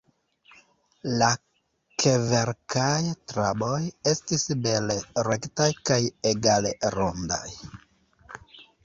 La 1.21 1.25
kverkaj 2.03 2.95
traboj 3.33 3.75
estis 4.13 4.47
bele-rektaj 4.63 5.69
kaj 5.91 5.99
egale-rondaj. 6.31 7.47